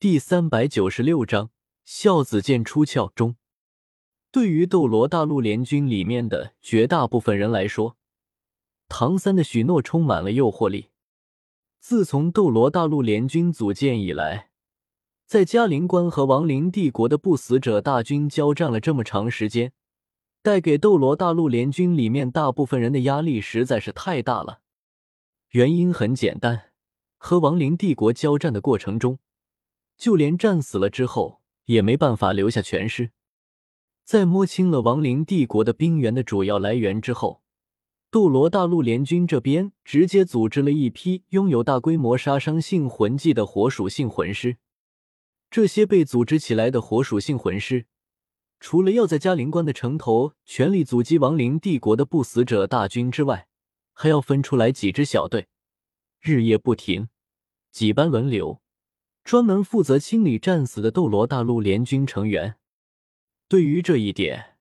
[0.00, 1.50] 第三百九十六章
[1.84, 3.36] 孝子剑出鞘中。
[4.32, 7.98] 对于斗罗大陆联军里面的绝大部分人来说，
[8.88, 10.88] 唐三的许诺充满了诱惑力。
[11.80, 14.48] 自从斗罗大陆联军组建以来，
[15.26, 19.74] 在嘉陵关和亡灵帝国的不死者大军交战了这么长时间，
[20.42, 24.62] 带给斗罗大陆联军里面大部分人的压力实在是太大了。
[25.50, 26.70] 原因很简单，
[27.18, 29.18] 和亡灵帝国交战的过程中。
[30.00, 33.10] 就连战死了之后，也没办法留下全尸。
[34.02, 37.42] 在摸清了亡灵帝国的兵源的主要来源之后，
[38.10, 44.56] 斗罗大陆联军这边直接组织了一批拥有大规模杀伤性魂技的火属性魂师。
[45.50, 47.84] 这些被组织起来的火属性魂师，
[48.58, 53.48] 除了要在嘉陵关的城头全力阻击亡灵帝国的不死者大军之外，
[53.92, 55.48] 还要分出来几支小队，
[56.22, 57.10] 日夜不停，
[57.70, 58.62] 几班轮流。
[59.22, 62.56] 专门负责清理战死的斗罗大陆联军成员。
[63.48, 64.56] 对于这一点，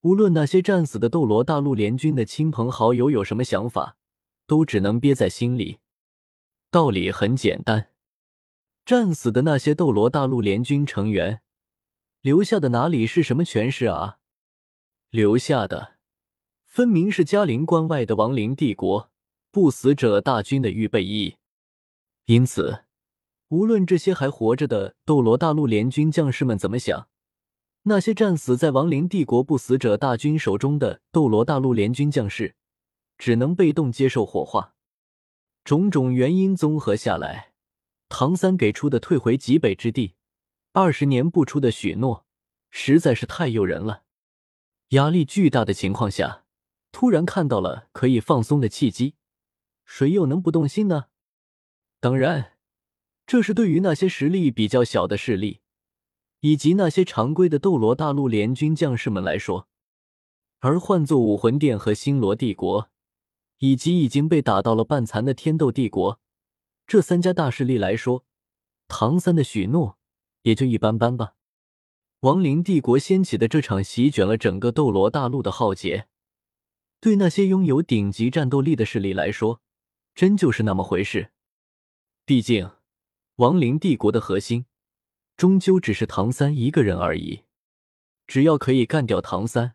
[0.00, 3.96] 无论那些战死的斗罗大陆联军的亲朋好友有什么想法，
[4.46, 5.78] 都只能憋在心里。
[6.70, 7.90] 道理很简单，
[8.84, 11.42] 战死的那些斗罗大陆联军成员，
[12.20, 14.18] 留下的哪里是什么权势啊？
[15.10, 15.96] 留下的
[16.64, 19.10] 分明是嘉陵关外的亡灵帝国
[19.52, 21.36] 不死者大军的预备役。
[22.24, 22.84] 因此。
[23.54, 27.08] 无论这些还活着的斗罗大陆联军将士们怎么想，
[27.84, 32.56] 那些战死在亡灵帝国不死者大军手中的斗罗大陆联军将士，
[33.16, 34.74] 只能被动接受火化。
[35.62, 37.52] 种种原因综合下来，
[38.08, 40.16] 唐三给出的退回极北之地，
[40.72, 42.26] 二十年不出的许诺，
[42.70, 44.02] 实在是太诱人了。
[44.88, 46.42] 压力巨大的情况下，
[46.90, 49.14] 突然看到了可以放松的契机，
[49.84, 51.04] 谁又能不动心呢？
[52.00, 52.53] 当然。
[53.26, 55.60] 这是对于那些实力比较小的势力，
[56.40, 59.66] 以及那些常规的斗罗大陆联军将士们来说，
[60.60, 62.90] 而换作武魂殿和星罗帝国，
[63.58, 66.20] 以及已经被打到了半残的天斗帝国
[66.86, 68.26] 这三家大势力来说，
[68.88, 69.98] 唐三的许诺
[70.42, 71.34] 也就一般般吧。
[72.20, 76.08] 亡灵帝国掀起的这场席卷了整个斗罗大陆的浩劫，
[77.00, 79.62] 对那些拥有顶级战斗力的势力来说，
[80.14, 81.30] 真就是那么回事。
[82.26, 82.70] 毕竟。
[83.38, 84.66] 亡灵帝国的核心，
[85.36, 87.42] 终究只是唐三一个人而已。
[88.28, 89.74] 只要可以干掉唐三，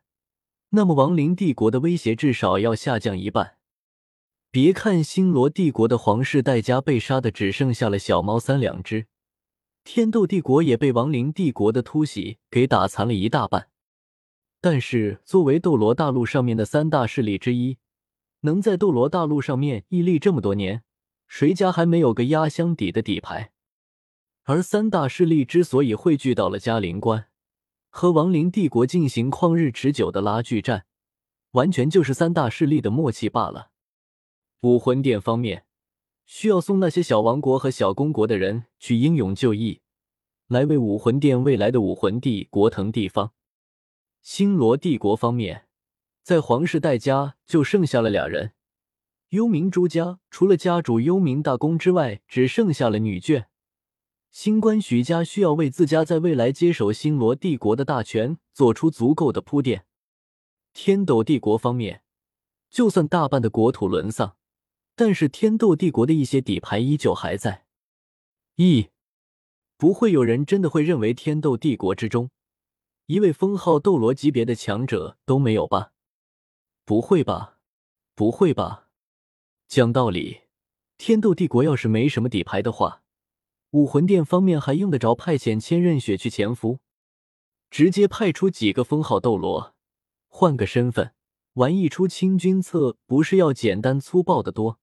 [0.69, 3.57] 那么亡灵帝国的威胁至少要下降一半。
[4.49, 9.07] 别看星罗帝国的皇室代家被杀的只剩下了小猫三两只，
[9.83, 13.67] 天斗帝国也被亡灵帝国的突袭给打残了一大半。
[14.61, 17.77] 但是，作为斗罗大陆上面的三大势力之一，
[18.41, 20.83] 能在斗罗大陆上面屹立这么多年。
[21.29, 23.51] 谁家还没有个压箱底的底牌？
[24.45, 27.27] 而三大势力之所以汇聚到了嘉陵关，
[27.89, 30.87] 和亡灵帝国进行旷日持久的拉锯战，
[31.51, 33.69] 完全就是三大势力的默契罢了。
[34.61, 35.65] 武魂殿方面
[36.25, 39.81] 需要送那些小王国和小公国的人去英勇就义，
[40.47, 43.33] 来为武魂殿未来的武魂帝国腾地方。
[44.23, 45.67] 星罗帝国方面，
[46.23, 48.53] 在皇室代家就剩下了俩人。
[49.29, 53.45] 幽冥朱家除了家主幽冥大公之外，只剩下了女眷。
[54.31, 59.85] 新官许家需要为自家在未来接手星罗帝国的大权做出足够的铺垫。
[60.73, 62.01] 天斗帝国方面，
[62.71, 64.35] 就算大半的国土沦丧，
[64.95, 67.65] 但是天斗帝国的一些底牌依旧还在。
[68.55, 68.89] 一，
[69.77, 72.31] 不会有人真的会认为天斗帝国之中
[73.05, 75.91] 一位封号斗罗级别的强者都没有吧？
[76.83, 77.59] 不会吧？
[78.15, 78.88] 不会吧？
[79.69, 80.41] 讲道理，
[80.97, 83.03] 天斗帝国要是没什么底牌的话，
[83.69, 86.79] 武魂殿方面还用得着派遣千仞雪去潜伏？
[87.69, 89.75] 直接派出几个封号斗罗，
[90.27, 91.13] 换个身份，
[91.53, 94.79] 玩一出清君侧，不是要简单粗暴的多？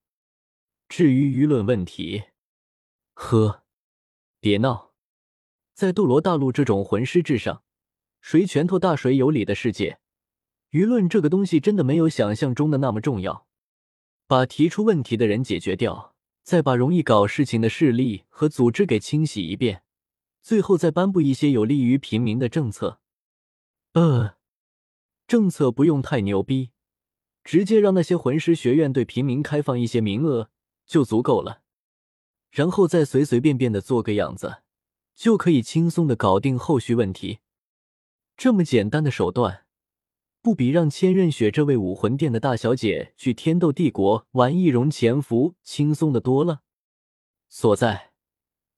[0.88, 2.22] 至于舆论问题，
[3.14, 3.64] 呵，
[4.38, 4.92] 别闹，
[5.74, 7.64] 在斗罗大陆这种魂师至上、
[8.20, 9.98] 谁拳头大谁有理的世界，
[10.70, 13.48] 舆论这个东西真的没有想象中的那么重要。
[14.26, 19.82] 把提出问题的人解决掉，再把容易搞事情的势力和组织给清洗一遍，
[20.42, 23.00] 最后再颁布一些有利于平民的政策。
[23.92, 24.36] 呃，
[25.26, 26.70] 政策不用太牛逼，
[27.44, 30.50] 直接让那些魂师学院对平民开放一些名额
[30.84, 31.62] 就足够了，
[32.50, 34.62] 然后再随随便便的做个样子，
[35.14, 37.38] 就可以轻松的搞定后续问题。
[38.36, 39.65] 这么简单的手段。
[40.46, 46.60] 不比让千仞雪这位武魂殿的大小姐去天斗帝国玩易容潜伏轻松的多了。
[47.48, 48.12] 所在，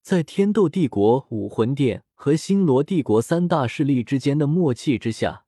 [0.01, 5.45] 在天斗帝国、武魂殿和星罗帝国三大势力之间的默契之下，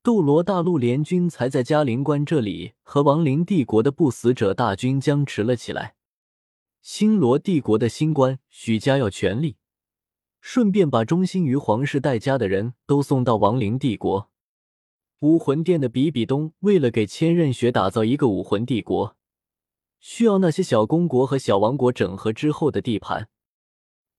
[0.00, 5.96] 斗罗大陆联军才在嘉陵关这里和亡灵帝国的不死者大军僵持了起来。
[6.80, 9.56] 星罗帝国的新官许家要全力，
[10.40, 14.30] 顺便把忠心于皇室戴家的人都送到亡灵帝国。
[15.20, 19.16] 武魂殿的比比东为了给千仞雪打造一个武魂帝国，
[19.98, 23.28] 需要那些小公国和小王国整合之后的地盘。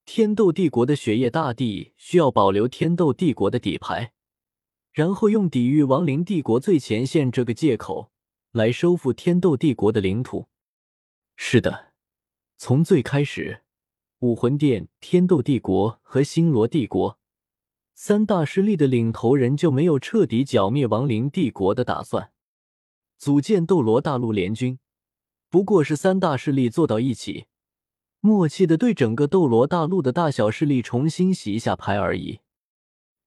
[0.06, 4.12] 天斗帝国的雪夜大帝需要保留天斗帝国的底牌，
[4.92, 8.12] 然后用抵御亡灵帝国最前线这个借口
[8.52, 10.48] 来收复天斗帝国的领土。
[11.38, 11.94] 是的，
[12.58, 13.62] 从最开始，
[14.20, 17.19] 武魂殿、天斗帝国和星罗帝国
[18.02, 22.32] 三大势力的领头人就没有彻底剿灭亡灵帝国的打算，
[23.18, 24.80] 组建斗罗大陆联军，
[25.50, 27.48] 不过是三大势力坐到一起。
[28.22, 32.40] 默契的对整个斗罗大陆的大小势力重新洗一下牌而已。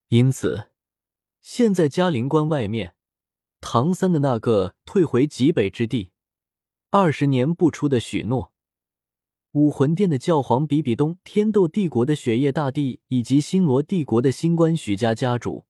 [0.09, 0.71] 因此，
[1.43, 2.95] 现在嘉陵关外面，
[3.61, 6.13] 唐三的那个退回极北之地，
[6.89, 8.52] 二十年不出的许诺，
[9.53, 15.67] 武魂殿的教皇比比东，天斗帝国的雪夜大帝，以及星罗帝国的新官许家家主，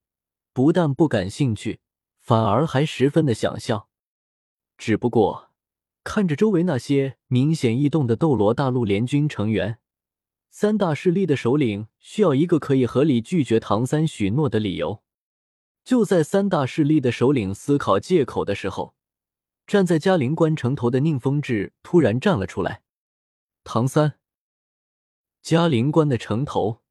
[0.53, 1.81] 不但不感兴趣，
[2.21, 3.89] 反而还十分的想笑。
[4.79, 5.49] 只不过。
[6.05, 9.79] 看着周围那些明显异动的斗罗大陆联军成员，
[10.51, 15.05] 三大势力的首领需要一个可以合理拒绝唐三许诺的理由。
[15.85, 18.97] 就在三大势力的首领思考借口的时候，
[19.65, 22.83] 站在嘉陵关城头的宁风致突然站了出来。
[23.65, 24.19] 唐三，
[25.41, 26.83] 嘉陵关的城头，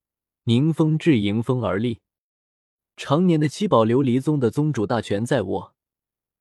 [0.44, 2.00] 宁风致迎风而立。
[2.96, 5.76] 常年的七宝琉璃宗的宗主大权在握，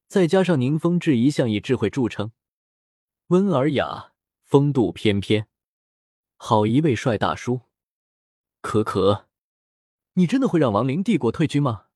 [0.07, 2.31] 再加上宁风致一向以智慧著称。
[3.27, 4.13] 温尔雅，
[4.43, 5.47] 风度翩翩，
[6.37, 7.61] 好一位帅大叔。
[8.61, 9.27] 可可，
[10.13, 11.87] 你真的会让亡灵帝国退军吗？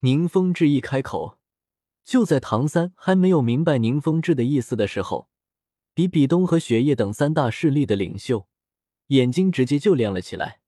[0.00, 1.38] 宁风致一开口，
[2.02, 5.30] 就在唐三还没有明白宁风致的意思的时候，
[5.94, 8.48] 比比东和雪夜等三大势力的领袖
[9.06, 10.60] 眼睛直接就亮了起来。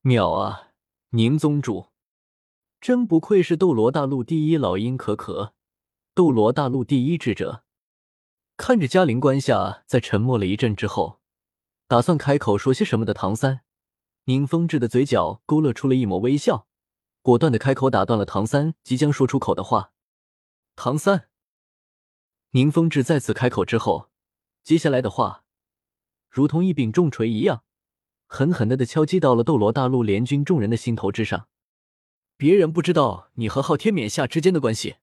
[0.00, 0.72] 秒啊，
[1.10, 1.86] 宁宗主，
[2.80, 5.54] 真不愧是斗罗大陆第一老鹰可可，
[6.14, 7.62] 斗罗大陆第一智者。
[8.56, 11.20] 看着嘉陵关下在沉默了一阵之后，
[11.86, 13.60] 打算开口说些什么的唐三，
[14.24, 16.66] 宁风致的嘴角勾勒出了一抹微笑，
[17.22, 19.92] 果断的开口打断了唐三即将说出口的话。
[20.74, 21.28] 唐三，
[22.50, 24.09] 宁风致再次开口之后，
[24.62, 25.44] 接下来的话
[26.28, 27.64] 如同一柄重锤一样，
[28.26, 31.48] 狠狠的的敲击到了斗罗大陆联军众人的心头之上。
[32.36, 34.96] 别人不知道你和昊天冕下之间的关系，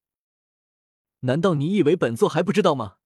[1.22, 2.97] 难道你以为本座还不知道吗？